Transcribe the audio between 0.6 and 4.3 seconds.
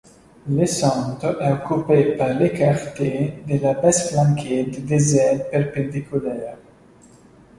centre est occupé par le quartier de l'abbesse